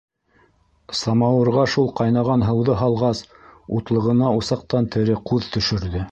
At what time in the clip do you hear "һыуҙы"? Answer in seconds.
2.47-2.77